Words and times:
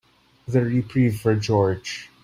The 0.47 0.61
reprieve 0.63 1.19
for 1.19 1.35
George. 1.35 2.09